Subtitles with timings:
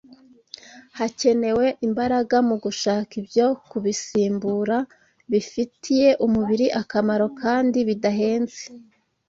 [0.97, 4.77] Hakenewe imbaraga mu gushaka ibyo kubisimbura
[5.31, 8.61] bifitiye umubiri akamaro kandi bidahenze